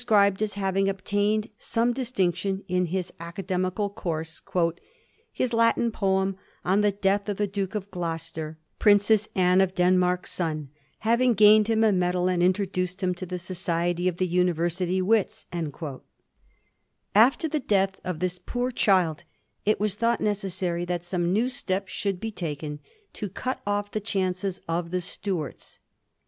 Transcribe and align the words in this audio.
5 0.01 0.07
ficribed 0.07 0.41
as 0.41 0.53
having 0.55 0.87
obtaiiied 0.87 1.51
some 1.59 1.93
distinction 1.93 2.63
in 2.67 2.87
his 2.87 3.13
academical 3.19 3.87
course, 3.87 4.41
^ 4.47 4.77
his 5.31 5.53
Latin 5.53 5.91
poem 5.91 6.37
on 6.65 6.81
the 6.81 6.91
^^ 6.91 7.01
Death 7.01 7.29
of 7.29 7.37
the 7.37 7.45
Duke 7.45 7.75
of 7.75 7.91
Gloucester," 7.91 8.57
Princess 8.79 9.29
Anne 9.35 9.61
of 9.61 9.75
Den 9.75 9.99
mark's 9.99 10.31
son, 10.31 10.69
having 11.01 11.35
gatued 11.35 11.67
him 11.67 11.83
a 11.83 11.91
medal 11.91 12.27
and 12.27 12.41
introduced 12.41 13.03
him 13.03 13.13
to 13.13 13.27
the 13.27 13.37
society 13.37 14.07
of 14.07 14.17
the 14.17 14.25
University 14.25 15.03
wits/ 15.03 15.45
After 17.13 17.47
the 17.47 17.59
death 17.59 17.97
of 18.03 18.17
this 18.17 18.39
poor 18.39 18.71
child 18.71 19.23
it 19.67 19.79
was 19.79 19.93
thought 19.93 20.19
necessaiy 20.19 20.87
that 20.87 21.03
some 21.03 21.31
new 21.31 21.47
step 21.47 21.87
should 21.87 22.19
be 22.19 22.31
taken 22.31 22.79
to 23.13 23.29
cut 23.29 23.61
off 23.67 23.91
the 23.91 23.99
chauces 24.01 24.61
of 24.67 24.89
the 24.89 24.99
Stuarts. 24.99 25.77